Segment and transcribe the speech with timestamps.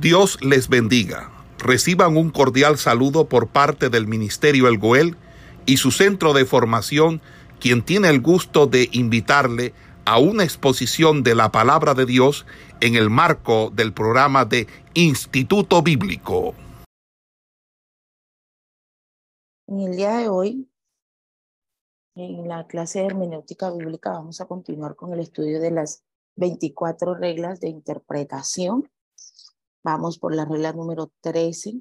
[0.00, 1.30] Dios les bendiga.
[1.58, 5.16] Reciban un cordial saludo por parte del Ministerio El Goel
[5.64, 7.22] y su centro de formación,
[7.60, 9.72] quien tiene el gusto de invitarle
[10.04, 12.44] a una exposición de la palabra de Dios
[12.82, 16.54] en el marco del programa de Instituto Bíblico.
[19.66, 20.68] En el día de hoy,
[22.16, 26.04] en la clase de hermenéutica bíblica, vamos a continuar con el estudio de las
[26.36, 28.90] 24 reglas de interpretación
[29.86, 31.80] Vamos por la regla número 13.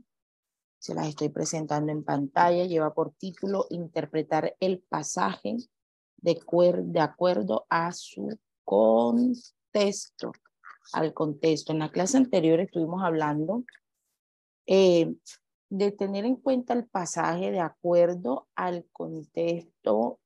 [0.77, 2.63] Se las estoy presentando en pantalla.
[2.63, 5.57] Lleva por título Interpretar el pasaje
[6.17, 6.39] de,
[6.83, 10.33] de acuerdo a su contexto.
[10.93, 11.71] Al contexto.
[11.71, 13.63] En la clase anterior estuvimos hablando
[14.67, 15.15] eh,
[15.69, 20.19] de tener en cuenta el pasaje de acuerdo al contexto,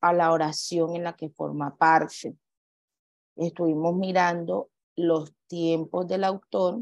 [0.00, 2.36] a la oración en la que forma parte.
[3.36, 6.80] Estuvimos mirando los tiempos del autor,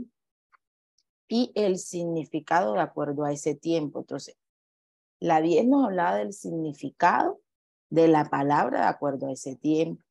[1.35, 4.01] y el significado de acuerdo a ese tiempo.
[4.01, 4.37] Entonces,
[5.19, 7.41] la 10 nos hablaba del significado
[7.89, 10.05] de la palabra de acuerdo a ese tiempo.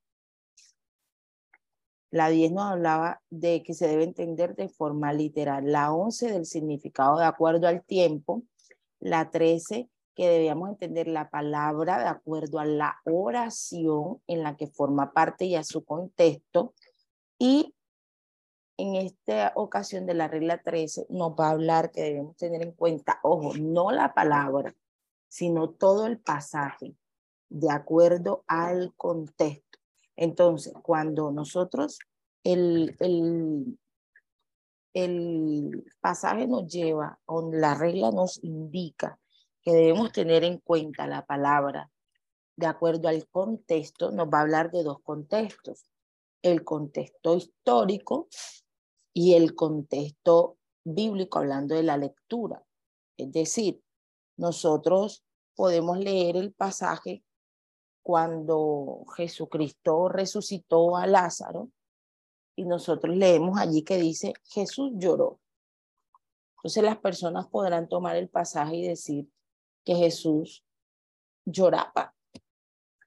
[2.09, 5.71] La 10 nos hablaba de que se debe entender de forma literal.
[5.71, 8.41] La 11 del significado de acuerdo al tiempo.
[8.99, 14.65] La 13 que debíamos entender la palabra de acuerdo a la oración en la que
[14.65, 16.73] forma parte y a su contexto.
[17.37, 17.75] Y
[18.81, 22.71] en esta ocasión de la regla 13 nos va a hablar que debemos tener en
[22.71, 24.75] cuenta, ojo, no la palabra,
[25.27, 26.95] sino todo el pasaje
[27.49, 29.79] de acuerdo al contexto.
[30.15, 31.99] Entonces, cuando nosotros
[32.43, 33.77] el, el,
[34.93, 39.19] el pasaje nos lleva, o la regla nos indica
[39.61, 41.91] que debemos tener en cuenta la palabra
[42.55, 45.85] de acuerdo al contexto, nos va a hablar de dos contextos.
[46.41, 48.27] El contexto histórico
[49.13, 52.63] y el contexto bíblico hablando de la lectura.
[53.17, 53.81] Es decir,
[54.37, 55.23] nosotros
[55.55, 57.23] podemos leer el pasaje
[58.01, 61.69] cuando Jesucristo resucitó a Lázaro
[62.55, 65.39] y nosotros leemos allí que dice Jesús lloró.
[66.57, 69.27] Entonces las personas podrán tomar el pasaje y decir
[69.83, 70.63] que Jesús
[71.45, 72.15] lloraba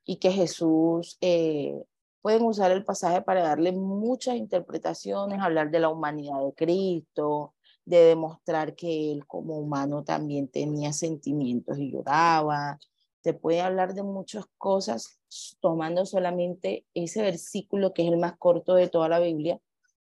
[0.04, 1.82] y que Jesús eh,
[2.24, 7.52] pueden usar el pasaje para darle muchas interpretaciones, hablar de la humanidad de Cristo,
[7.84, 12.78] de demostrar que él como humano también tenía sentimientos y lloraba.
[13.22, 15.20] Se puede hablar de muchas cosas
[15.60, 19.60] tomando solamente ese versículo que es el más corto de toda la Biblia,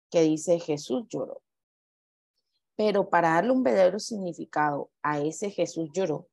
[0.09, 1.43] que dice Jesús lloró.
[2.77, 6.28] Pero para darle un verdadero significado a ese Jesús lloró,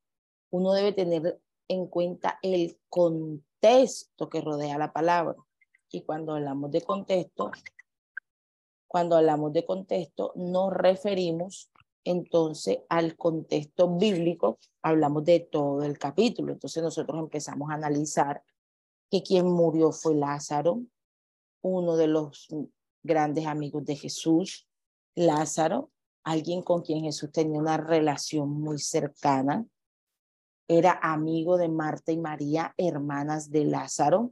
[0.52, 5.36] uno debe tener en cuenta el contexto que rodea la palabra.
[5.94, 7.52] Y cuando hablamos de contexto,
[8.88, 11.70] cuando hablamos de contexto, nos referimos
[12.04, 16.52] entonces al contexto bíblico, hablamos de todo el capítulo.
[16.52, 18.44] Entonces nosotros empezamos a analizar
[19.12, 20.82] que quien murió fue Lázaro,
[21.62, 22.48] uno de los
[23.04, 24.68] grandes amigos de Jesús,
[25.14, 25.92] Lázaro,
[26.24, 29.64] alguien con quien Jesús tenía una relación muy cercana,
[30.68, 34.32] era amigo de Marta y María, hermanas de Lázaro,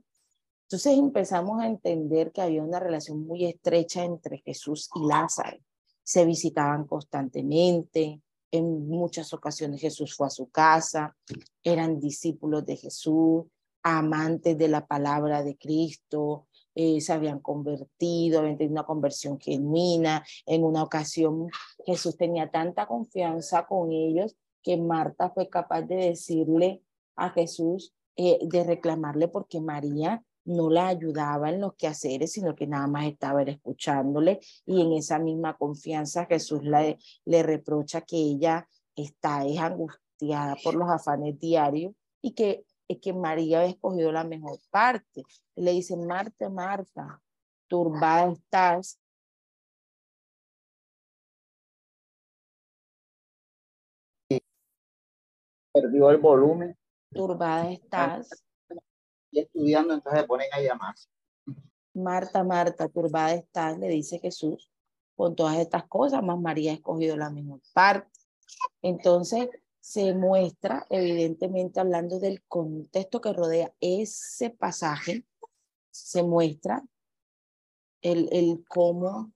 [0.71, 5.57] entonces empezamos a entender que había una relación muy estrecha entre Jesús y Lázaro.
[6.01, 8.21] Se visitaban constantemente,
[8.51, 11.13] en muchas ocasiones Jesús fue a su casa,
[11.61, 13.47] eran discípulos de Jesús,
[13.83, 20.23] amantes de la palabra de Cristo, eh, se habían convertido, habían tenido una conversión genuina.
[20.45, 21.49] En una ocasión
[21.85, 26.81] Jesús tenía tanta confianza con ellos que Marta fue capaz de decirle
[27.17, 32.67] a Jesús, eh, de reclamarle porque María no la ayudaba en los quehaceres, sino que
[32.67, 38.67] nada más estaba escuchándole y en esa misma confianza Jesús le, le reprocha que ella
[38.95, 44.23] está es angustiada por los afanes diarios y que, es que María había escogido la
[44.23, 45.23] mejor parte.
[45.55, 47.21] Le dice, Marta, Marta,
[47.67, 48.99] turbada estás.
[55.73, 56.77] Perdió el volumen.
[57.13, 58.29] Turbada estás
[59.31, 60.95] y estudiando, entonces se ponen a llamar.
[61.93, 64.69] Marta, Marta, turbada estás, le dice Jesús,
[65.15, 68.09] con todas estas cosas, más María ha escogido la mejor parte.
[68.81, 69.49] Entonces,
[69.79, 75.25] se muestra, evidentemente, hablando del contexto que rodea ese pasaje,
[75.89, 76.83] se muestra
[78.01, 79.33] el, el cómo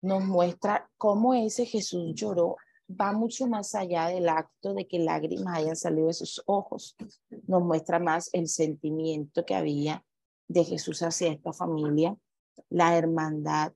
[0.00, 2.56] nos muestra cómo ese Jesús lloró
[2.88, 6.96] va mucho más allá del acto de que lágrimas hayan salido de sus ojos.
[7.46, 10.04] Nos muestra más el sentimiento que había
[10.48, 12.16] de Jesús hacia esta familia,
[12.70, 13.72] la hermandad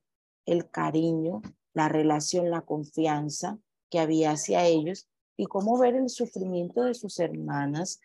[0.47, 1.43] el cariño,
[1.73, 3.59] la relación, la confianza
[3.91, 8.01] que había hacia ellos y cómo ver el sufrimiento de sus hermanas.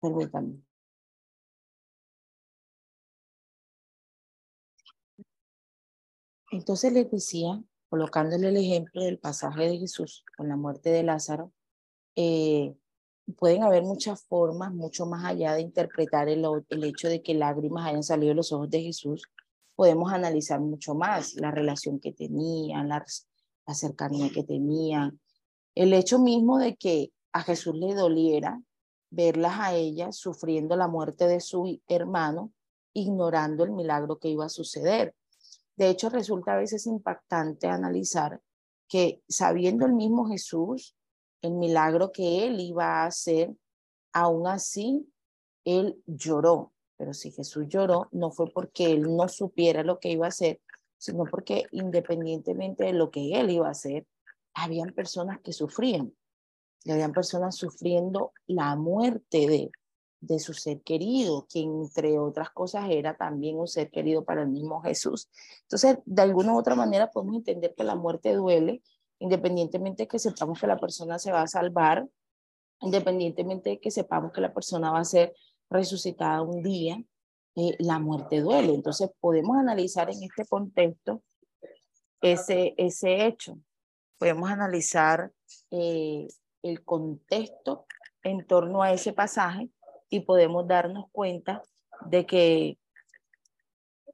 [0.00, 0.62] Permítanme.
[6.50, 11.52] Entonces les decía, colocándole el ejemplo del pasaje de Jesús con la muerte de Lázaro,
[12.16, 12.74] eh,
[13.36, 16.44] pueden haber muchas formas, mucho más allá de interpretar el,
[16.84, 19.22] hecho de que lágrimas hayan salido de los ojos de Jesús,
[19.74, 23.04] podemos analizar mucho más la relación que tenían, la,
[23.66, 25.20] la cercanía que tenían,
[25.74, 28.60] el hecho mismo de que a Jesús le doliera
[29.10, 32.52] verlas a ellas sufriendo la muerte de su hermano,
[32.92, 35.14] ignorando el milagro que iba a suceder.
[35.78, 38.42] De hecho, resulta a veces impactante analizar
[38.88, 40.96] que sabiendo el mismo Jesús
[41.40, 43.54] el milagro que él iba a hacer,
[44.12, 45.08] aún así
[45.64, 46.72] él lloró.
[46.96, 50.60] Pero si Jesús lloró, no fue porque él no supiera lo que iba a hacer,
[50.96, 54.04] sino porque independientemente de lo que él iba a hacer,
[54.54, 56.12] habían personas que sufrían.
[56.82, 59.70] Y habían personas sufriendo la muerte de,
[60.20, 64.48] de su ser querido, quien entre otras cosas era también un ser querido para el
[64.48, 65.28] mismo Jesús.
[65.62, 68.82] Entonces, de alguna u otra manera podemos entender que la muerte duele,
[69.20, 72.08] independientemente de que sepamos que la persona se va a salvar,
[72.80, 75.34] independientemente de que sepamos que la persona va a ser
[75.70, 77.02] resucitada un día,
[77.56, 78.74] eh, la muerte duele.
[78.74, 81.22] Entonces, podemos analizar en este contexto
[82.20, 83.58] ese, ese hecho.
[84.18, 85.32] Podemos analizar
[85.70, 86.26] eh,
[86.62, 87.86] el contexto
[88.24, 89.70] en torno a ese pasaje
[90.10, 91.62] y podemos darnos cuenta
[92.06, 92.78] de que,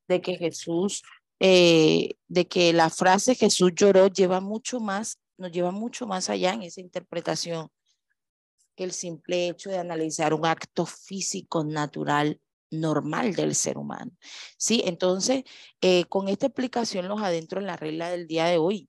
[0.09, 1.03] de que Jesús,
[1.41, 6.53] eh, de que la frase Jesús lloró lleva mucho más, nos lleva mucho más allá
[6.53, 7.69] en esa interpretación
[8.75, 12.41] que el simple hecho de analizar un acto físico natural
[12.71, 14.11] normal del ser humano.
[14.57, 14.83] ¿Sí?
[14.85, 15.45] Entonces,
[15.81, 18.89] eh, con esta explicación los adentro en la regla del día de hoy,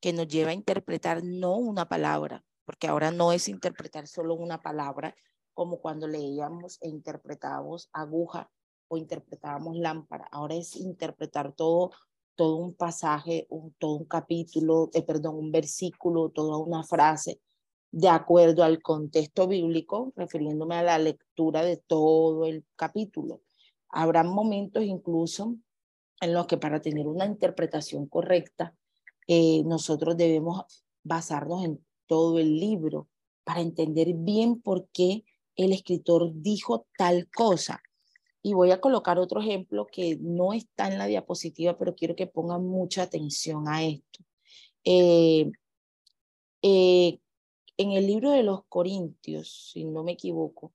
[0.00, 4.60] que nos lleva a interpretar no una palabra, porque ahora no es interpretar solo una
[4.60, 5.14] palabra,
[5.58, 8.48] como cuando leíamos e interpretábamos aguja
[8.86, 10.28] o interpretábamos lámpara.
[10.30, 11.90] Ahora es interpretar todo,
[12.36, 17.40] todo un pasaje, un, todo un capítulo, eh, perdón, un versículo, toda una frase,
[17.90, 23.42] de acuerdo al contexto bíblico, refiriéndome a la lectura de todo el capítulo.
[23.88, 25.56] Habrá momentos incluso
[26.20, 28.76] en los que para tener una interpretación correcta,
[29.26, 33.08] eh, nosotros debemos basarnos en todo el libro
[33.42, 35.24] para entender bien por qué
[35.58, 37.82] el escritor dijo tal cosa.
[38.42, 42.28] Y voy a colocar otro ejemplo que no está en la diapositiva, pero quiero que
[42.28, 44.24] pongan mucha atención a esto.
[44.84, 45.50] Eh,
[46.62, 47.18] eh,
[47.76, 50.72] en el libro de los Corintios, si no me equivoco,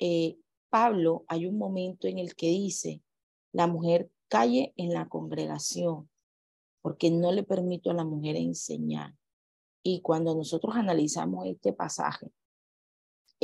[0.00, 0.36] eh,
[0.68, 3.00] Pablo hay un momento en el que dice,
[3.52, 6.10] la mujer calle en la congregación,
[6.82, 9.14] porque no le permito a la mujer enseñar.
[9.84, 12.32] Y cuando nosotros analizamos este pasaje,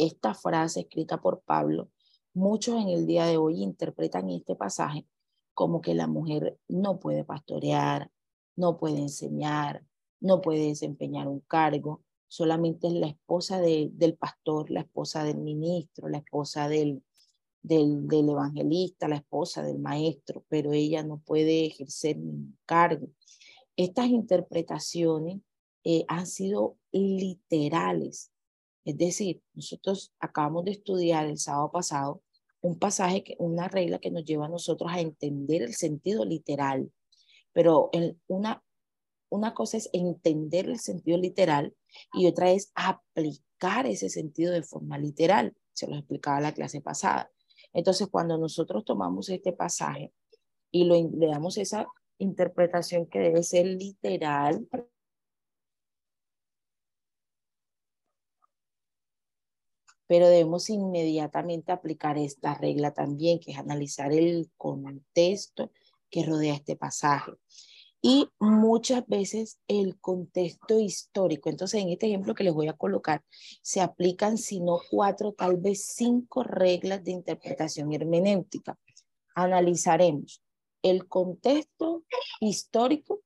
[0.04, 1.90] esta frase escrita por Pablo,
[2.34, 5.06] muchos en el día de hoy interpretan este pasaje
[5.54, 8.10] como que la mujer no puede pastorear,
[8.56, 9.84] no puede enseñar,
[10.20, 16.08] no puede desempeñar un cargo, solamente es la esposa del pastor, la esposa del ministro,
[16.08, 17.02] la esposa del,
[17.62, 23.08] del, evangelista, la esposa del maestro, pero ella no puede ejercer ningún cargo.
[23.76, 25.40] Estas interpretaciones
[25.84, 28.30] eh, han sido literales
[28.84, 32.22] es decir, nosotros acabamos de estudiar el sábado pasado
[32.62, 36.92] un pasaje, que, una regla que nos lleva a nosotros a entender el sentido literal,
[37.52, 37.90] pero
[38.26, 38.62] una,
[39.30, 41.74] una cosa es entender el sentido literal
[42.12, 45.54] y otra es aplicar ese sentido de forma literal.
[45.72, 47.30] Se lo explicaba la clase pasada.
[47.72, 50.12] Entonces, cuando nosotros tomamos este pasaje
[50.70, 51.86] y lo, le damos esa
[52.18, 54.68] interpretación que debe ser literal,
[60.10, 65.70] pero debemos inmediatamente aplicar esta regla también, que es analizar el contexto
[66.10, 67.30] que rodea este pasaje.
[68.02, 71.48] Y muchas veces el contexto histórico.
[71.48, 73.22] Entonces, en este ejemplo que les voy a colocar,
[73.62, 78.76] se aplican, si no cuatro, tal vez cinco reglas de interpretación hermenéutica.
[79.36, 80.42] Analizaremos
[80.82, 82.02] el contexto
[82.40, 83.20] histórico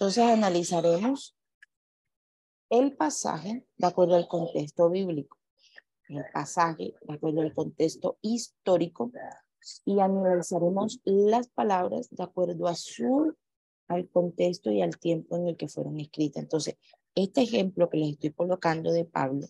[0.00, 1.36] Entonces analizaremos
[2.70, 5.36] el pasaje de acuerdo al contexto bíblico,
[6.08, 9.12] el pasaje de acuerdo al contexto histórico
[9.84, 13.36] y analizaremos las palabras de acuerdo a su
[13.88, 16.44] al contexto y al tiempo en el que fueron escritas.
[16.44, 16.78] Entonces,
[17.14, 19.48] este ejemplo que les estoy colocando de Pablo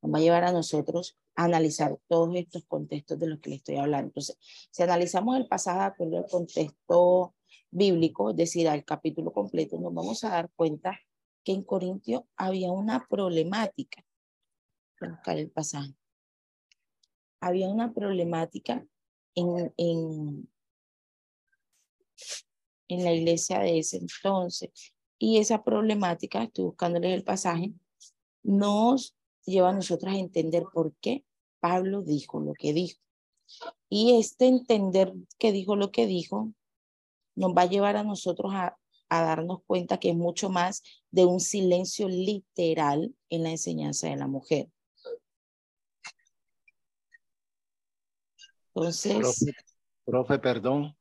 [0.00, 3.58] nos va a llevar a nosotros a analizar todos estos contextos de los que les
[3.58, 4.10] estoy hablando.
[4.10, 4.38] Entonces,
[4.70, 7.34] si analizamos el pasaje de acuerdo al contexto
[7.70, 10.98] bíblico, es decir, al capítulo completo, nos vamos a dar cuenta
[11.42, 14.04] que en Corintio había una problemática.
[15.00, 15.94] Buscar el pasaje.
[17.40, 18.86] Había una problemática
[19.34, 20.48] en, en,
[22.88, 24.94] en la iglesia de ese entonces.
[25.18, 27.72] Y esa problemática, estoy buscándoles el pasaje,
[28.42, 31.24] nos lleva a nosotros a entender por qué
[31.60, 33.00] Pablo dijo lo que dijo.
[33.88, 36.52] Y este entender que dijo lo que dijo
[37.34, 38.76] nos va a llevar a nosotros a,
[39.08, 44.16] a darnos cuenta que es mucho más de un silencio literal en la enseñanza de
[44.16, 44.68] la mujer.
[48.74, 49.18] Entonces...
[49.18, 49.52] Profe,
[50.04, 50.96] profe perdón,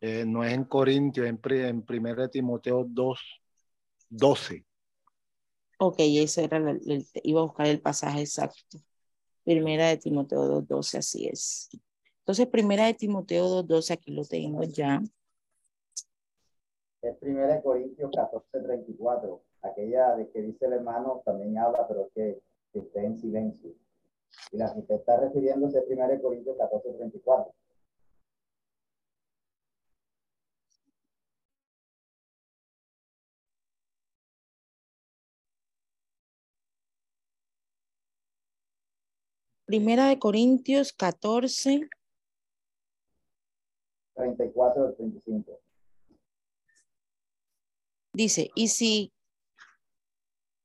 [0.00, 3.20] eh, no es en Corintios, en, en 1 Timoteo 2,
[4.10, 4.64] 12.
[5.80, 8.78] Ok, eso era, el, el, iba a buscar el pasaje exacto.
[9.44, 11.70] Primera de Timoteo 2.12, así es.
[12.20, 15.00] Entonces, primera de Timoteo 2.12, aquí lo tengo ya.
[17.02, 19.40] Es primera de Corintios 14.34.
[19.62, 22.40] Aquella de que dice el hermano también habla, pero que,
[22.72, 23.72] que esté en silencio.
[24.52, 27.52] Y la que está refiriéndose a primera de Corintios 14.34.
[39.66, 41.88] Primera de Corintios 14.
[44.14, 45.67] 34 al 35.
[48.18, 49.12] Dice, y si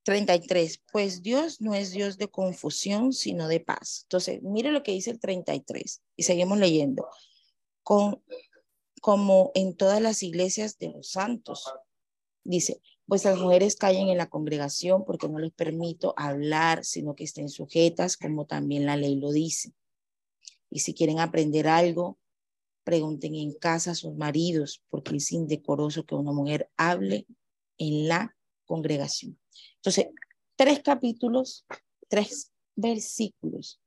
[0.06, 4.06] 33, pues Dios no es Dios de confusión, sino de paz.
[4.06, 7.08] Entonces, mire lo que dice el 33 y seguimos leyendo.
[7.84, 8.24] Con,
[9.02, 11.72] como en todas las iglesias de los santos.
[12.44, 17.26] Dice, pues las mujeres callen en la congregación porque no les permito hablar, sino que
[17.26, 19.74] estén sujetas, como también la ley lo dice.
[20.72, 22.18] Y si quieren aprender algo,
[22.84, 27.28] pregunten en casa a sus maridos, porque es indecoroso que una mujer hable
[27.78, 29.40] en la congregación.
[29.76, 30.08] Entonces,
[30.56, 31.66] tres capítulos,
[32.08, 33.82] tres versículos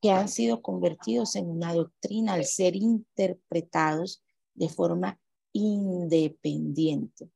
[0.00, 4.22] que han sido convertidos en una doctrina al ser interpretados
[4.54, 5.20] de forma
[5.52, 7.30] independiente.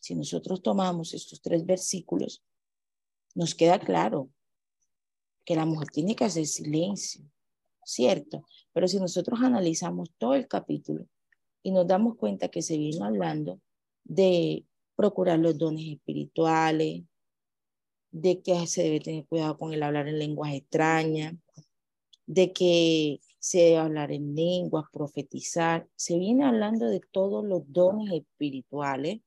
[0.00, 2.42] Si nosotros tomamos estos tres versículos,
[3.34, 4.30] nos queda claro
[5.44, 7.24] que la mujer tiene que hacer silencio,
[7.84, 8.44] ¿cierto?
[8.72, 11.06] Pero si nosotros analizamos todo el capítulo
[11.62, 13.60] y nos damos cuenta que se vino hablando
[14.08, 17.02] de procurar los dones espirituales,
[18.10, 21.34] de que se debe tener cuidado con el hablar en lenguas extrañas,
[22.26, 25.88] de que se debe hablar en lenguas, profetizar.
[25.96, 29.20] Se viene hablando de todos los dones espirituales,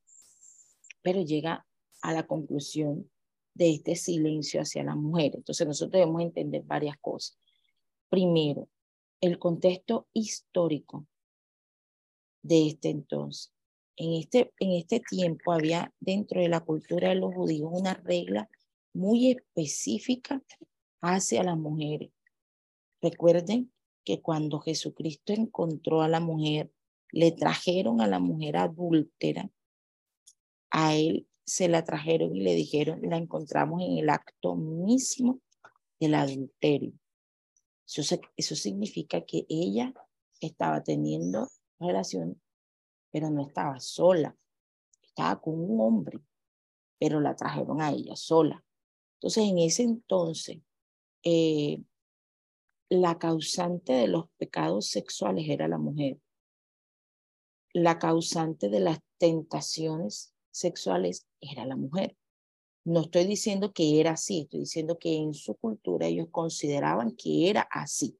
[1.02, 1.66] pero llega
[2.02, 3.10] a la conclusión
[3.54, 5.32] de este silencio hacia la mujer.
[5.36, 7.38] Entonces nosotros debemos entender varias cosas.
[8.08, 8.68] Primero,
[9.20, 11.06] el contexto histórico
[12.42, 13.52] de este entonces.
[14.02, 18.48] En este, en este tiempo había dentro de la cultura de los judíos una regla
[18.94, 20.42] muy específica
[21.02, 22.10] hacia las mujeres.
[23.02, 23.70] Recuerden
[24.02, 26.72] que cuando Jesucristo encontró a la mujer,
[27.12, 29.50] le trajeron a la mujer adúltera,
[30.70, 35.42] a él se la trajeron y le dijeron, la encontramos en el acto mismo
[36.00, 36.94] del adulterio.
[37.86, 39.92] Eso, eso significa que ella
[40.40, 42.40] estaba teniendo relación,
[43.10, 44.36] pero no estaba sola,
[45.02, 46.20] estaba con un hombre,
[46.98, 48.64] pero la trajeron a ella sola.
[49.14, 50.58] Entonces, en ese entonces,
[51.22, 51.82] eh,
[52.88, 56.18] la causante de los pecados sexuales era la mujer.
[57.72, 62.16] La causante de las tentaciones sexuales era la mujer.
[62.84, 67.50] No estoy diciendo que era así, estoy diciendo que en su cultura ellos consideraban que
[67.50, 68.18] era así.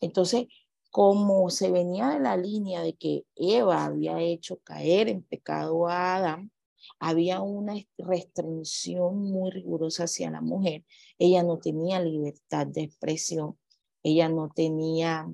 [0.00, 0.46] Entonces,
[0.92, 6.14] como se venía de la línea de que Eva había hecho caer en pecado a
[6.14, 6.52] Adán,
[7.00, 10.84] había una restricción muy rigurosa hacia la mujer.
[11.18, 13.58] Ella no tenía libertad de expresión
[14.02, 15.32] ella no tenía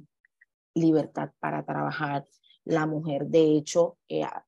[0.74, 2.26] libertad para trabajar.
[2.64, 3.96] La mujer, de hecho,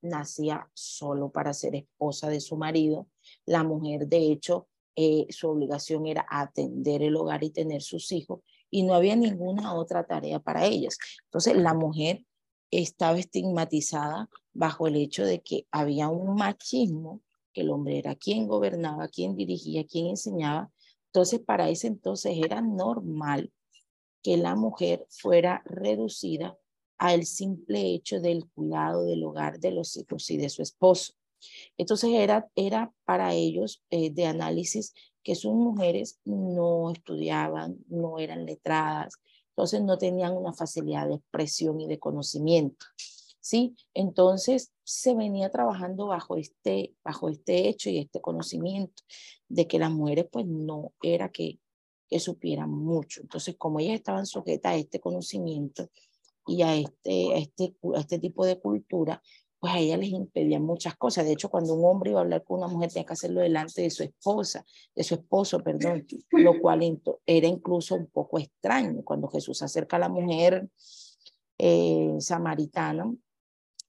[0.02, 3.08] nacía solo para ser esposa de su marido.
[3.46, 8.40] La mujer, de hecho, eh, su obligación era atender el hogar y tener sus hijos
[8.70, 10.98] y no había ninguna otra tarea para ellas.
[11.24, 12.24] Entonces, la mujer
[12.70, 17.20] estaba estigmatizada bajo el hecho de que había un machismo,
[17.52, 20.70] que el hombre era quien gobernaba, quien dirigía, quien enseñaba.
[21.06, 23.52] Entonces, para ese entonces era normal
[24.22, 26.56] que la mujer fuera reducida
[26.98, 31.14] al simple hecho del cuidado del hogar de los hijos y de su esposo.
[31.78, 38.46] Entonces era, era para ellos eh, de análisis que sus mujeres no estudiaban, no eran
[38.46, 39.14] letradas,
[39.50, 42.86] entonces no tenían una facilidad de expresión y de conocimiento.
[43.40, 43.74] ¿sí?
[43.94, 49.02] Entonces se venía trabajando bajo este, bajo este hecho y este conocimiento
[49.48, 51.58] de que las mujeres pues no era que,
[52.08, 53.22] que supieran mucho.
[53.22, 55.88] Entonces como ellas estaban sujetas a este conocimiento
[56.46, 59.22] y a este, a este, a este tipo de cultura,
[59.60, 61.26] pues a ella les impedían muchas cosas.
[61.26, 63.82] De hecho, cuando un hombre iba a hablar con una mujer, tenía que hacerlo delante
[63.82, 64.64] de su esposa,
[64.94, 69.02] de su esposo, perdón, lo cual era incluso un poco extraño.
[69.04, 70.66] Cuando Jesús acerca a la mujer
[71.58, 73.14] eh, samaritana,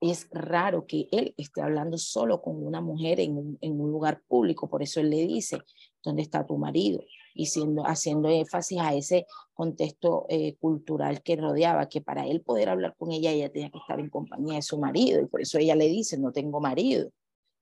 [0.02, 4.22] es raro que él esté hablando solo con una mujer en un, en un lugar
[4.28, 4.68] público.
[4.68, 5.60] Por eso él le dice,
[6.04, 7.02] ¿dónde está tu marido?
[7.34, 12.70] Y siendo, haciendo énfasis a ese contexto eh, cultural que rodeaba, que para él poder
[12.70, 15.58] hablar con ella, ella tenía que estar en compañía de su marido, y por eso
[15.58, 17.10] ella le dice, no tengo marido.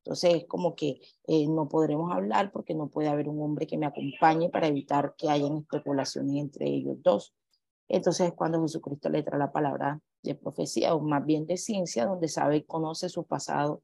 [0.03, 3.77] Entonces es como que eh, no podremos hablar porque no puede haber un hombre que
[3.77, 7.33] me acompañe para evitar que hayan especulaciones entre ellos dos.
[7.89, 12.05] Entonces es cuando Jesucristo le trae la palabra de profecía, o más bien de ciencia,
[12.05, 13.81] donde sabe y conoce su pasado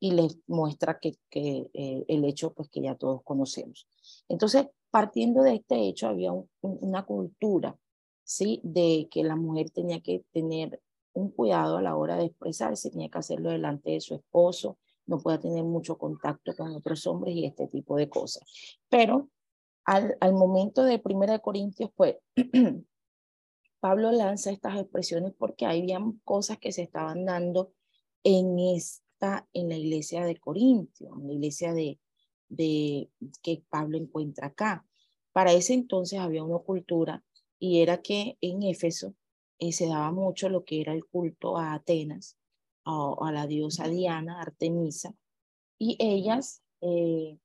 [0.00, 3.88] y les muestra que, que eh, el hecho pues que ya todos conocemos.
[4.28, 7.76] Entonces, partiendo de este hecho, había una cultura,
[8.22, 8.60] ¿sí?
[8.62, 10.80] De que la mujer tenía que tener
[11.12, 15.18] un cuidado a la hora de expresarse, tenía que hacerlo delante de su esposo, no
[15.18, 18.44] podía tener mucho contacto con otros hombres y este tipo de cosas.
[18.88, 19.28] Pero
[19.84, 22.16] al, al momento de Primera de Corintios, pues,
[23.80, 27.72] Pablo lanza estas expresiones porque había cosas que se estaban dando
[28.24, 28.58] en,
[29.52, 31.98] en la iglesia de Corintio, en la iglesia de,
[32.48, 33.10] de
[33.42, 34.86] que Pablo encuentra acá.
[35.32, 37.24] Para ese entonces había una cultura
[37.58, 39.14] y era que en Éfeso
[39.58, 42.38] eh, se daba mucho lo que era el culto a Atenas,
[42.84, 45.14] a, a la diosa Diana, Artemisa,
[45.78, 47.38] y ellas eh,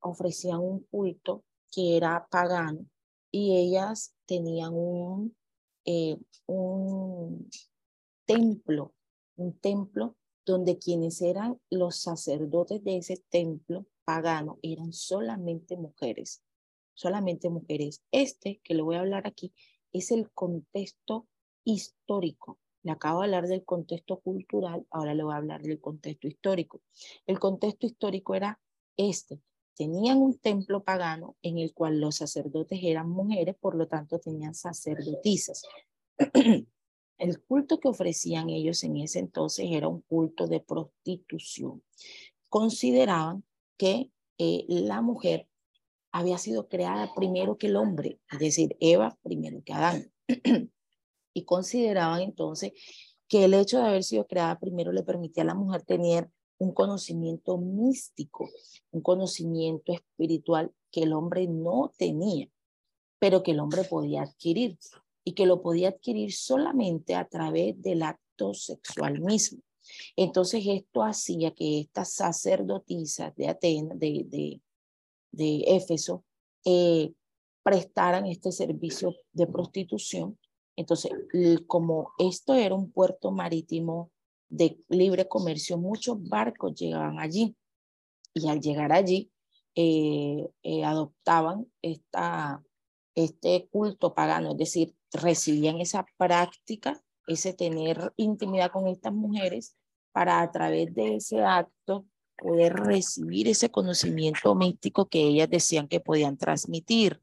[0.00, 2.86] ofrecían un culto que era pagano
[3.30, 5.36] y ellas tenían un,
[5.84, 7.48] eh, un
[8.24, 8.94] templo,
[9.36, 16.42] un templo donde quienes eran los sacerdotes de ese templo pagano eran solamente mujeres,
[16.94, 18.02] solamente mujeres.
[18.10, 19.52] Este que le voy a hablar aquí
[19.92, 21.26] es el contexto
[21.64, 22.58] histórico.
[22.82, 26.82] Le acabo de hablar del contexto cultural, ahora le voy a hablar del contexto histórico.
[27.26, 28.60] El contexto histórico era
[28.96, 29.40] este.
[29.76, 34.54] Tenían un templo pagano en el cual los sacerdotes eran mujeres, por lo tanto tenían
[34.54, 35.62] sacerdotisas.
[37.18, 41.82] El culto que ofrecían ellos en ese entonces era un culto de prostitución.
[42.48, 43.44] Consideraban
[43.76, 45.48] que eh, la mujer
[46.10, 50.12] había sido creada primero que el hombre, es decir, Eva primero que Adán.
[51.34, 52.72] y consideraban entonces
[53.28, 56.72] que el hecho de haber sido creada primero le permitía a la mujer tener un
[56.72, 58.50] conocimiento místico,
[58.90, 62.48] un conocimiento espiritual que el hombre no tenía,
[63.18, 64.78] pero que el hombre podía adquirir
[65.24, 69.60] y que lo podía adquirir solamente a través del acto sexual mismo.
[70.16, 74.60] Entonces esto hacía que estas sacerdotisas de Atenas, de, de,
[75.32, 76.24] de Éfeso,
[76.64, 77.12] eh,
[77.62, 80.38] prestaran este servicio de prostitución.
[80.76, 81.12] Entonces,
[81.66, 84.10] como esto era un puerto marítimo
[84.48, 87.56] de libre comercio, muchos barcos llegaban allí
[88.34, 89.30] y al llegar allí
[89.74, 92.62] eh, eh, adoptaban esta,
[93.14, 99.76] este culto pagano, es decir, recibían esa práctica, ese tener intimidad con estas mujeres
[100.12, 106.00] para a través de ese acto poder recibir ese conocimiento místico que ellas decían que
[106.00, 107.20] podían transmitir.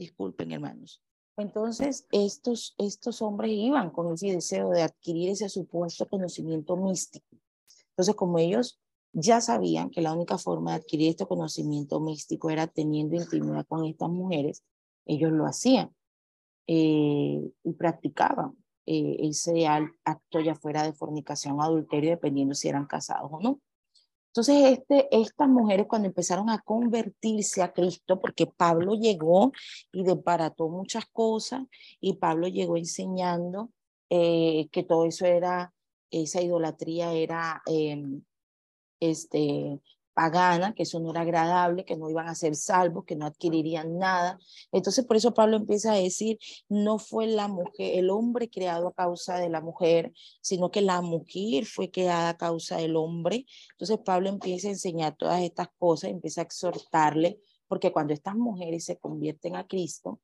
[0.00, 1.02] Disculpen, hermanos.
[1.36, 7.26] Entonces, estos, estos hombres iban con ese deseo de adquirir ese supuesto conocimiento místico.
[7.90, 8.80] Entonces, como ellos
[9.12, 13.84] ya sabían que la única forma de adquirir este conocimiento místico era teniendo intimidad con
[13.84, 14.64] estas mujeres,
[15.04, 15.94] ellos lo hacían
[16.66, 22.86] eh, y practicaban eh, ese acto ya fuera de fornicación o adulterio, dependiendo si eran
[22.86, 23.60] casados o no.
[24.30, 29.50] Entonces, este, estas mujeres cuando empezaron a convertirse a Cristo, porque Pablo llegó
[29.90, 31.62] y desbarató muchas cosas,
[32.00, 33.70] y Pablo llegó enseñando
[34.08, 35.74] eh, que todo eso era,
[36.12, 38.22] esa idolatría era em,
[39.00, 39.80] este,
[40.14, 43.98] pagana, que eso no era agradable, que no iban a ser salvos, que no adquirirían
[43.98, 44.38] nada.
[44.72, 48.94] Entonces, por eso Pablo empieza a decir, no fue la mujer, el hombre creado a
[48.94, 53.46] causa de la mujer, sino que la mujer fue creada a causa del hombre.
[53.72, 58.84] Entonces, Pablo empieza a enseñar todas estas cosas, empieza a exhortarle, porque cuando estas mujeres
[58.84, 60.20] se convierten a Cristo,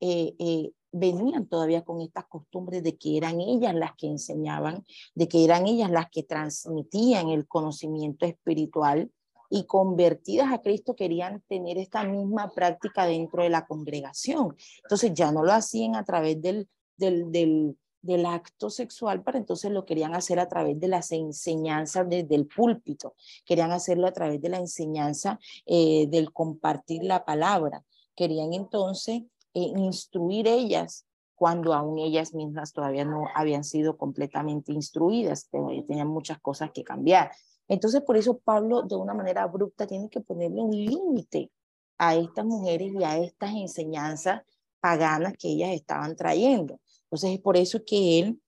[0.00, 5.28] eh, eh, venían todavía con estas costumbres de que eran ellas las que enseñaban, de
[5.28, 9.10] que eran ellas las que transmitían el conocimiento espiritual
[9.50, 14.56] y convertidas a Cristo querían tener esta misma práctica dentro de la congregación.
[14.82, 19.70] Entonces ya no lo hacían a través del, del, del, del acto sexual, pero entonces
[19.70, 24.40] lo querían hacer a través de las enseñanzas desde el púlpito, querían hacerlo a través
[24.40, 27.84] de la enseñanza eh, del compartir la palabra.
[28.14, 29.22] Querían entonces
[29.54, 36.40] eh, instruir ellas cuando aún ellas mismas todavía no habían sido completamente instruidas, tenían muchas
[36.40, 37.30] cosas que cambiar.
[37.68, 41.50] Entonces, por eso Pablo, de una manera abrupta, tiene que ponerle un límite
[41.98, 44.42] a estas mujeres y a estas enseñanzas
[44.80, 46.80] paganas que ellas estaban trayendo.
[47.04, 48.40] Entonces, es por eso que él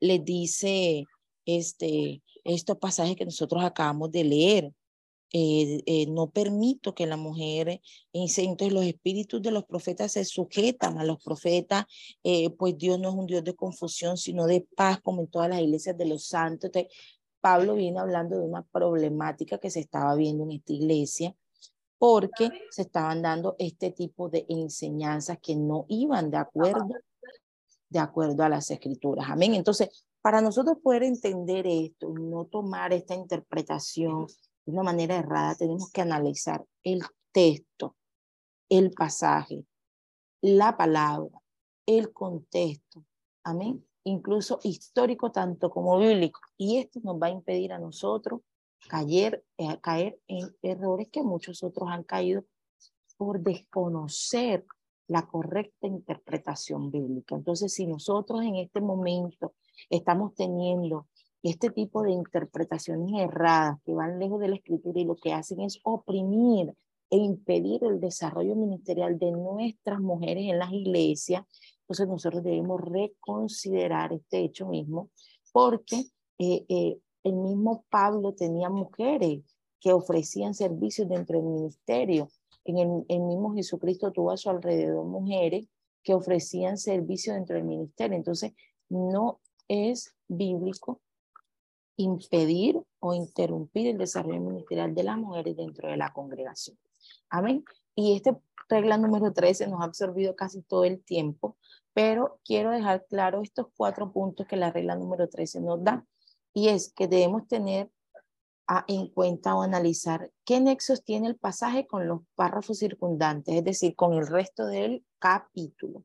[0.00, 1.04] les dice
[1.44, 4.72] este, estos pasajes que nosotros acabamos de leer.
[5.32, 7.80] Eh, eh, no permito que la mujer
[8.12, 11.84] entonces los espíritus de los profetas se sujetan a los profetas,
[12.24, 15.48] eh, pues Dios no es un Dios de confusión, sino de paz, como en todas
[15.48, 16.72] las iglesias de los santos.
[17.40, 21.34] Pablo viene hablando de una problemática que se estaba viendo en esta iglesia
[21.98, 26.88] porque se estaban dando este tipo de enseñanzas que no iban de acuerdo
[27.90, 29.26] de acuerdo a las escrituras.
[29.28, 29.54] Amén.
[29.54, 34.28] Entonces, para nosotros poder entender esto, no tomar esta interpretación
[34.64, 37.96] de una manera errada, tenemos que analizar el texto,
[38.68, 39.66] el pasaje,
[40.40, 41.42] la palabra,
[41.84, 43.04] el contexto.
[43.42, 46.40] Amén incluso histórico tanto como bíblico.
[46.56, 48.40] Y esto nos va a impedir a nosotros
[48.88, 52.44] caer, eh, caer en errores que muchos otros han caído
[53.16, 54.64] por desconocer
[55.06, 57.34] la correcta interpretación bíblica.
[57.34, 59.54] Entonces, si nosotros en este momento
[59.90, 61.08] estamos teniendo
[61.42, 65.60] este tipo de interpretaciones erradas que van lejos de la escritura y lo que hacen
[65.60, 66.74] es oprimir
[67.10, 71.44] e impedir el desarrollo ministerial de nuestras mujeres en las iglesias,
[71.90, 75.10] entonces nosotros debemos reconsiderar este hecho mismo
[75.50, 76.04] porque
[76.38, 79.42] eh, eh, el mismo Pablo tenía mujeres
[79.80, 82.28] que ofrecían servicios dentro del ministerio.
[82.64, 85.66] En el, el, mismo Jesucristo tuvo a su alrededor mujeres
[86.04, 88.16] que ofrecían servicios dentro del ministerio.
[88.16, 88.52] Entonces,
[88.88, 91.00] no es bíblico
[91.96, 96.78] impedir o interrumpir el desarrollo ministerial de las mujeres dentro de la congregación.
[97.30, 97.64] Amén.
[97.96, 101.56] Y esta regla número 13 nos ha absorbido casi todo el tiempo,
[101.92, 106.04] pero quiero dejar claro estos cuatro puntos que la regla número 13 nos da,
[106.52, 107.90] y es que debemos tener
[108.86, 113.96] en cuenta o analizar qué nexos tiene el pasaje con los párrafos circundantes, es decir,
[113.96, 116.04] con el resto del capítulo.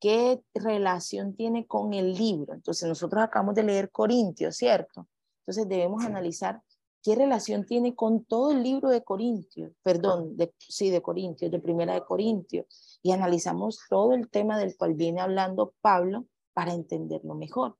[0.00, 2.54] ¿Qué relación tiene con el libro?
[2.54, 5.08] Entonces, nosotros acabamos de leer Corintios, ¿cierto?
[5.42, 6.62] Entonces, debemos analizar
[7.02, 11.94] qué relación tiene con todo el libro de Corintios, perdón, sí, de Corintios, de Primera
[11.94, 17.76] de Corintios, y analizamos todo el tema del cual viene hablando Pablo para entenderlo mejor.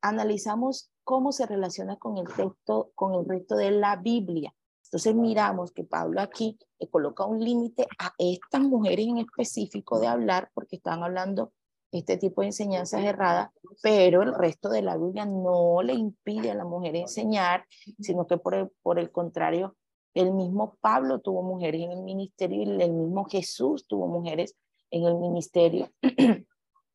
[0.00, 4.54] Analizamos cómo se relaciona con el texto, con el resto de la Biblia.
[4.84, 6.58] Entonces miramos que Pablo aquí
[6.90, 11.52] coloca un límite a estas mujeres en específico de hablar, porque están hablando
[11.92, 13.50] este tipo de enseñanzas erradas,
[13.82, 17.66] pero el resto de la Biblia no le impide a la mujer enseñar,
[18.00, 19.76] sino que por el, por el contrario,
[20.14, 24.56] el mismo Pablo tuvo mujeres en el ministerio y el mismo Jesús tuvo mujeres
[24.90, 25.90] en el ministerio.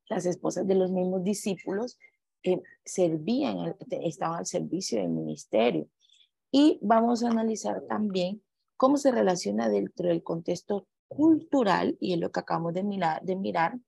[0.09, 1.97] Las esposas de los mismos discípulos
[2.43, 5.87] eh, servían, estaban al servicio del ministerio.
[6.51, 8.41] Y vamos a analizar también
[8.77, 13.35] cómo se relaciona dentro del contexto cultural, y es lo que acabamos de mirar, de
[13.35, 13.79] mirar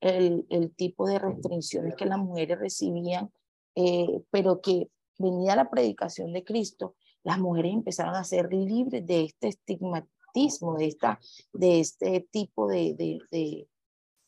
[0.00, 3.30] el, el tipo de restricciones que las mujeres recibían,
[3.74, 9.24] eh, pero que venía la predicación de Cristo, las mujeres empezaron a ser libres de
[9.24, 11.20] este estigma, fanatismo, de, esta,
[11.52, 12.94] de este tipo de,
[13.30, 13.68] de,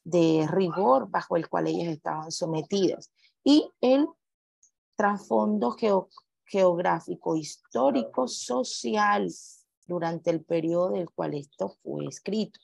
[0.04, 3.12] de rigor bajo el cual ellas estaban sometidas.
[3.44, 4.06] Y el
[4.96, 5.76] trasfondo
[6.44, 9.28] geográfico, histórico, social
[9.88, 12.60] durante el periodo del cual esto fue escrito.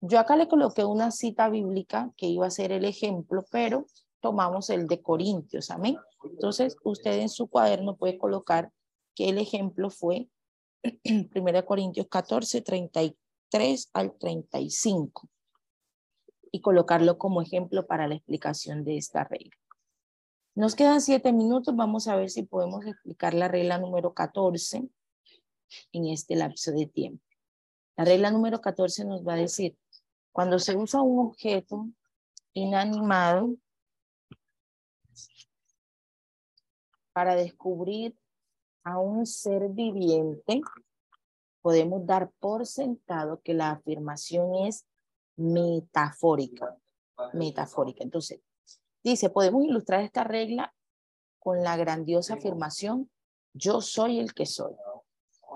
[0.00, 3.86] Yo acá le coloqué una cita bíblica que iba a ser el ejemplo, pero
[4.20, 5.96] tomamos el de Corintios, amén.
[6.24, 8.70] Entonces, usted en su cuaderno puede colocar
[9.14, 10.28] que el ejemplo fue
[11.04, 15.28] 1 Corintios 14, 33 al 35
[16.50, 19.56] y colocarlo como ejemplo para la explicación de esta regla.
[20.54, 24.88] Nos quedan siete minutos, vamos a ver si podemos explicar la regla número 14
[25.92, 27.22] en este lapso de tiempo.
[27.96, 29.76] La regla número 14 nos va a decir,
[30.32, 31.86] cuando se usa un objeto
[32.52, 33.56] inanimado
[37.12, 38.16] para descubrir
[38.82, 40.60] a un ser viviente,
[41.62, 44.84] podemos dar por sentado que la afirmación es
[45.36, 46.76] metafórica.
[47.32, 48.02] Metafórica.
[48.02, 48.40] Entonces,
[49.02, 50.74] dice, podemos ilustrar esta regla
[51.38, 53.10] con la grandiosa afirmación,
[53.52, 54.74] yo soy el que soy.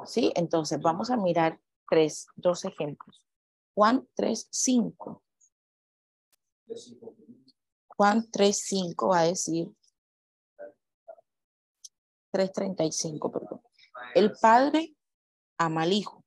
[0.08, 0.32] ¿Sí?
[0.34, 3.22] Entonces, vamos a mirar tres, dos ejemplos.
[3.74, 5.22] Juan 3, 5.
[7.88, 9.70] Juan 3, 5 va a decir,
[12.32, 13.60] 3.35, perdón.
[14.14, 14.96] El Padre
[15.58, 16.24] ama al Hijo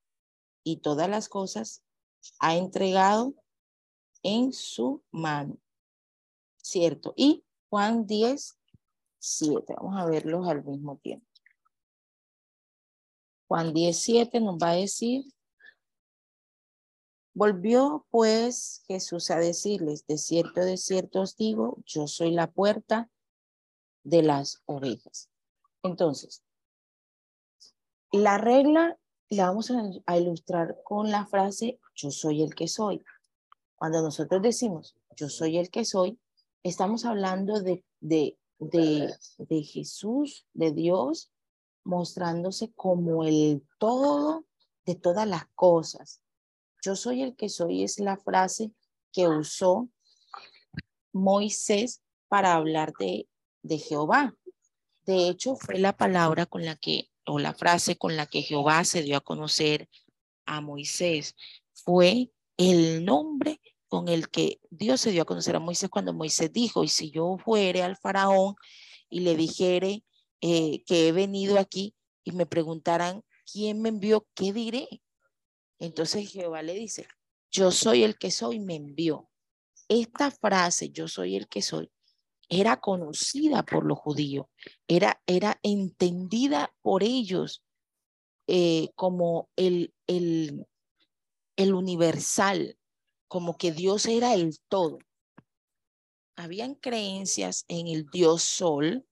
[0.63, 1.83] y todas las cosas
[2.39, 3.33] ha entregado
[4.23, 5.57] en su mano.
[6.57, 7.13] ¿Cierto?
[7.15, 8.59] Y Juan 10,
[9.19, 9.73] 7.
[9.77, 11.30] Vamos a verlos al mismo tiempo.
[13.51, 15.25] Juan 17 nos va a decir,
[17.33, 23.09] volvió pues Jesús a decirles, de cierto, de cierto os digo, yo soy la puerta
[24.03, 25.29] de las ovejas.
[25.83, 26.45] Entonces,
[28.13, 29.69] la regla la vamos
[30.05, 33.03] a, ilustrar con la frase, yo soy el que soy.
[33.75, 36.17] Cuando nosotros decimos, yo soy el que soy,
[36.63, 41.33] estamos hablando de, de, de, de Jesús, de Dios,
[41.83, 44.45] mostrándose como el todo
[44.85, 46.21] de todas las cosas.
[46.83, 48.71] Yo soy el que soy es la frase
[49.11, 49.89] que usó
[51.13, 53.27] Moisés para hablar de,
[53.61, 54.35] de Jehová.
[55.05, 58.83] De hecho, fue la palabra con la que, o la frase con la que Jehová
[58.83, 59.89] se dio a conocer
[60.45, 61.35] a Moisés.
[61.73, 66.53] Fue el nombre con el que Dios se dio a conocer a Moisés cuando Moisés
[66.53, 68.55] dijo, y si yo fuere al faraón
[69.09, 70.03] y le dijere
[70.41, 75.01] eh, que he venido aquí y me preguntaran quién me envió, ¿qué diré?
[75.80, 77.08] Entonces Jehová le dice,
[77.51, 79.30] yo soy el que soy, me envió.
[79.88, 81.91] Esta frase, yo soy el que soy,
[82.49, 84.45] era conocida por los judíos,
[84.88, 87.63] era, era entendida por ellos
[88.47, 90.65] eh, como el, el,
[91.56, 92.77] el universal,
[93.27, 94.99] como que Dios era el todo.
[96.36, 99.06] Habían creencias en el Dios Sol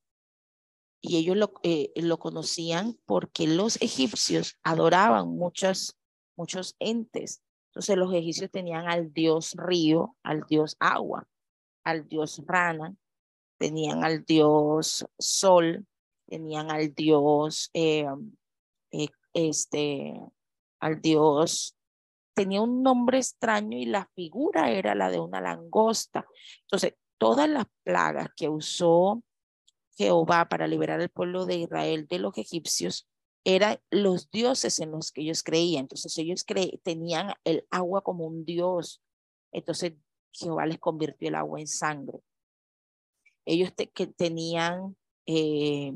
[1.02, 5.98] y ellos lo, eh, lo conocían porque los egipcios adoraban muchos,
[6.36, 7.42] muchos entes.
[7.70, 11.28] Entonces los egipcios tenían al Dios río, al Dios agua,
[11.84, 12.96] al Dios rana,
[13.60, 15.86] tenían al dios Sol,
[16.28, 18.08] tenían al dios, eh,
[18.92, 20.14] eh, este,
[20.80, 21.76] al dios,
[22.34, 26.26] tenía un nombre extraño y la figura era la de una langosta.
[26.62, 29.22] Entonces, todas las plagas que usó
[30.00, 33.08] Jehová para liberar al pueblo de Israel de los egipcios
[33.44, 35.82] eran los dioses en los que ellos creían.
[35.82, 36.46] Entonces ellos
[36.84, 39.04] tenían el agua como un dios.
[39.52, 39.94] Entonces
[40.32, 42.20] Jehová les convirtió el agua en sangre
[43.50, 45.94] ellos que tenían eh,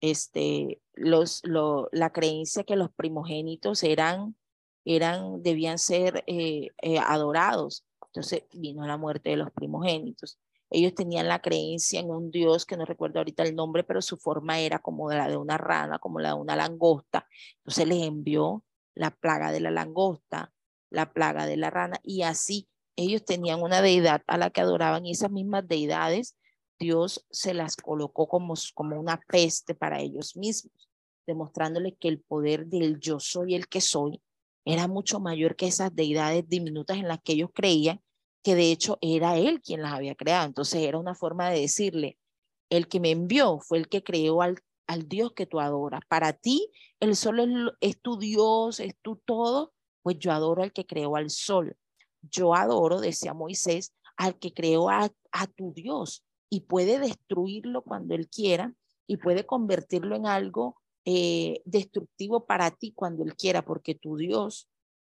[0.00, 4.36] este, los, la creencia que los primogénitos eran,
[4.84, 7.84] eran debían ser eh, eh, adorados.
[8.06, 10.38] Entonces vino la muerte de los primogénitos.
[10.70, 14.16] Ellos tenían la creencia en un Dios que no recuerdo ahorita el nombre, pero su
[14.16, 17.26] forma era como la de una rana, como la de una langosta.
[17.58, 20.52] Entonces les envió la plaga de la langosta,
[20.90, 25.04] la plaga de la rana, y así ellos tenían una deidad a la que adoraban
[25.04, 26.36] y esas mismas deidades
[26.78, 30.88] Dios se las colocó como, como una peste para ellos mismos,
[31.26, 34.20] demostrándole que el poder del yo soy el que soy
[34.64, 38.00] era mucho mayor que esas deidades diminutas en las que ellos creían,
[38.46, 40.46] que de hecho era Él quien las había creado.
[40.46, 42.16] Entonces era una forma de decirle,
[42.70, 46.02] el que me envió fue el que creó al, al Dios que tú adoras.
[46.08, 50.86] Para ti, el sol es, tu Dios, es tu todo, pues yo adoro al que
[50.86, 51.76] creó al sol.
[52.22, 58.14] Yo adoro, decía Moisés, al que creó a, a tu Dios y puede destruirlo cuando
[58.14, 58.72] él quiera
[59.08, 64.68] y puede convertirlo en algo eh, destructivo para ti cuando él quiera, porque tu Dios,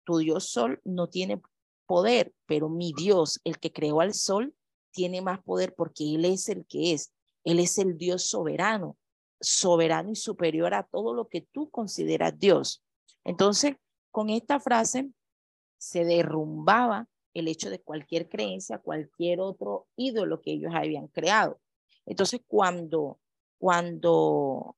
[0.04, 1.42] tu Dios Sol no tiene
[1.88, 4.54] poder, pero mi Dios, el que creó al Sol,
[4.92, 7.12] tiene más poder porque Él es el que es.
[7.44, 8.98] Él es el Dios soberano,
[9.40, 12.84] soberano y superior a todo lo que tú consideras Dios.
[13.24, 13.76] Entonces,
[14.10, 15.10] con esta frase
[15.78, 21.58] se derrumbaba el hecho de cualquier creencia, cualquier otro ídolo que ellos habían creado.
[22.04, 23.18] Entonces, cuando,
[23.58, 24.76] cuando,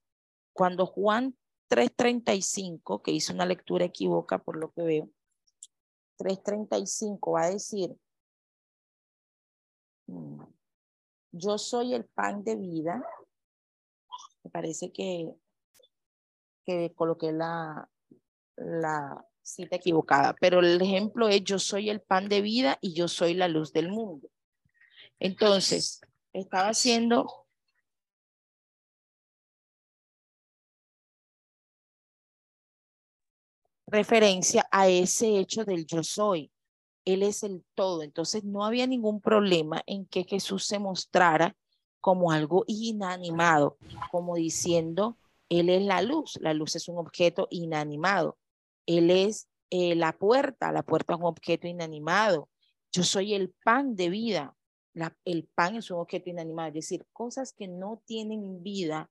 [0.52, 1.36] cuando Juan
[1.70, 5.10] 3.35, que hizo una lectura equivoca por lo que veo,
[6.20, 7.96] 3.35 va a decir,
[10.06, 10.42] mm,
[11.32, 13.02] yo soy el pan de vida.
[14.42, 15.34] Me parece que,
[16.66, 17.88] que coloqué la,
[18.56, 23.08] la cita equivocada, pero el ejemplo es yo soy el pan de vida y yo
[23.08, 24.28] soy la luz del mundo.
[25.18, 26.00] Entonces,
[26.32, 27.39] estaba haciendo
[33.90, 36.50] referencia a ese hecho del yo soy.
[37.04, 38.02] Él es el todo.
[38.02, 41.56] Entonces no había ningún problema en que Jesús se mostrara
[42.00, 43.76] como algo inanimado,
[44.10, 46.38] como diciendo, Él es la luz.
[46.40, 48.38] La luz es un objeto inanimado.
[48.86, 50.72] Él es eh, la puerta.
[50.72, 52.48] La puerta es un objeto inanimado.
[52.92, 54.56] Yo soy el pan de vida.
[55.24, 56.68] el pan es un objeto inanimado.
[56.68, 59.10] Es decir, cosas que no tienen vida,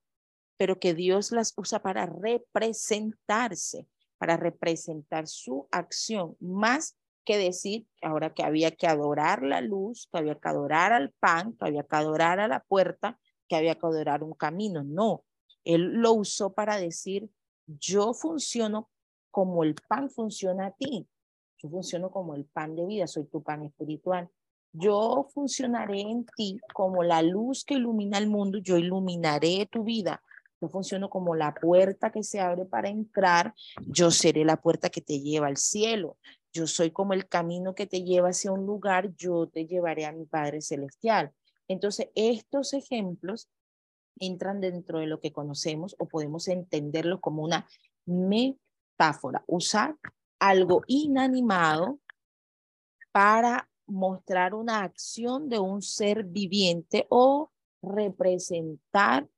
[0.56, 3.86] pero que Dios las usa para representarse
[4.20, 10.18] para representar su acción, más que decir ahora que había que adorar la luz, que
[10.18, 13.86] había que adorar al pan, que había que adorar a la puerta, que había que
[13.86, 14.84] adorar un camino.
[14.84, 15.24] No,
[15.64, 17.30] él lo usó para decir,
[17.66, 18.90] yo funciono
[19.30, 21.08] como el pan funciona a ti.
[21.56, 24.28] Yo funciono como el pan de vida, soy tu pan espiritual.
[24.72, 30.22] Yo funcionaré en ti como la luz que ilumina el mundo, yo iluminaré tu vida.
[30.60, 33.54] Yo funciono como la puerta que se abre para entrar.
[33.86, 36.18] Yo seré la puerta que te lleva al cielo.
[36.52, 39.14] Yo soy como el camino que te lleva hacia un lugar.
[39.16, 41.32] Yo te llevaré a mi Padre Celestial.
[41.68, 43.48] Entonces, estos ejemplos
[44.18, 47.66] entran dentro de lo que conocemos o podemos entenderlo como una
[48.04, 49.42] metáfora.
[49.46, 49.96] Usar
[50.38, 52.00] algo inanimado
[53.12, 57.50] para mostrar una acción de un ser viviente o
[57.82, 59.28] representar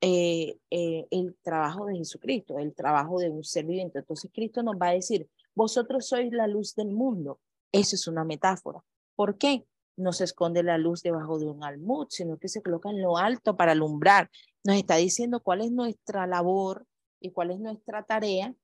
[0.00, 3.98] eh, eh, el trabajo de Jesucristo, el trabajo de un ser viviente.
[3.98, 7.40] Entonces Cristo nos va a decir, vosotros sois la luz del mundo.
[7.72, 8.80] Eso es una metáfora.
[9.16, 9.66] ¿Por qué?
[9.96, 13.16] No se esconde la luz debajo de un almud, sino que se coloca en lo
[13.18, 14.30] alto para alumbrar.
[14.64, 16.86] Nos está diciendo cuál es nuestra labor
[17.20, 18.54] y cuál es nuestra tarea,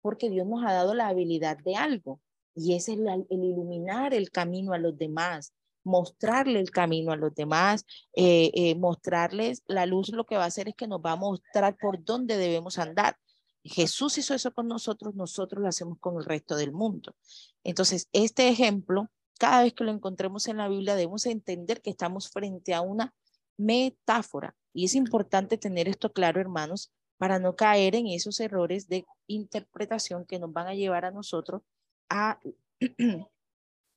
[0.00, 2.20] porque Dios nos ha dado la habilidad de algo.
[2.54, 5.52] Y ese es el iluminar el camino a los demás,
[5.90, 10.46] mostrarle el camino a los demás, eh, eh, mostrarles la luz, lo que va a
[10.46, 13.16] hacer es que nos va a mostrar por dónde debemos andar.
[13.62, 17.14] Jesús hizo eso con nosotros, nosotros lo hacemos con el resto del mundo.
[17.62, 22.30] Entonces, este ejemplo, cada vez que lo encontremos en la Biblia, debemos entender que estamos
[22.30, 23.14] frente a una
[23.58, 24.56] metáfora.
[24.72, 30.24] Y es importante tener esto claro, hermanos, para no caer en esos errores de interpretación
[30.24, 31.62] que nos van a llevar a nosotros
[32.08, 32.40] a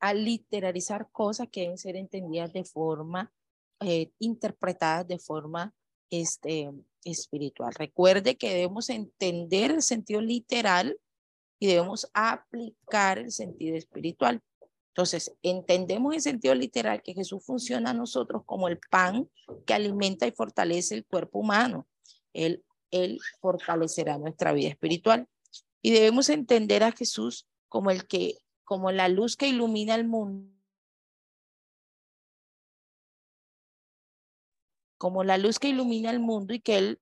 [0.04, 3.32] a literalizar cosas que deben ser entendidas de forma,
[3.80, 5.74] eh, interpretadas de forma
[6.10, 6.74] este,
[7.06, 7.74] espiritual.
[7.74, 11.00] Recuerde que debemos entender el sentido literal
[11.58, 14.42] y debemos aplicar el sentido espiritual.
[14.90, 19.30] Entonces, entendemos en sentido literal que Jesús funciona a nosotros como el pan
[19.66, 21.88] que alimenta y fortalece el cuerpo humano.
[22.34, 25.30] Él, él fortalecerá nuestra vida espiritual.
[25.82, 30.52] Y debemos entender a Jesús como el que como la luz que ilumina el mundo,
[34.98, 37.02] como la luz que ilumina el mundo y que Él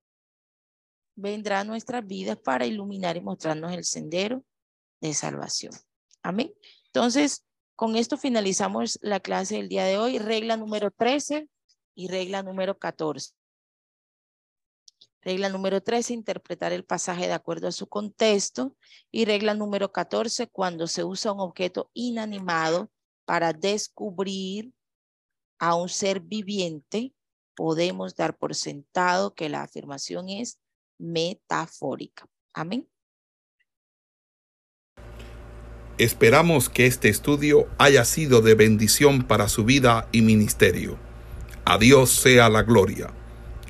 [1.16, 4.44] vendrá a nuestras vidas para iluminar y mostrarnos el sendero
[5.00, 5.72] de salvación.
[6.22, 6.52] Amén.
[6.88, 11.48] Entonces, con esto finalizamos la clase del día de hoy, regla número 13
[11.94, 13.32] y regla número 14.
[15.22, 18.76] Regla número 13, interpretar el pasaje de acuerdo a su contexto.
[19.10, 22.90] Y regla número 14, cuando se usa un objeto inanimado
[23.24, 24.72] para descubrir
[25.60, 27.14] a un ser viviente,
[27.54, 30.58] podemos dar por sentado que la afirmación es
[30.98, 32.26] metafórica.
[32.52, 32.88] Amén.
[35.98, 40.98] Esperamos que este estudio haya sido de bendición para su vida y ministerio.
[41.64, 43.14] A Dios sea la gloria.